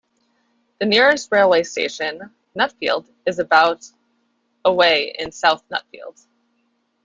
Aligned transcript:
The 0.79 0.87
nearest 0.87 1.31
railway 1.31 1.61
station, 1.61 2.33
Nutfield, 2.57 3.07
is 3.27 3.37
about 3.37 3.85
away 4.65 5.13
in 5.19 5.31
South 5.31 5.63
Nutfield. 5.69 6.25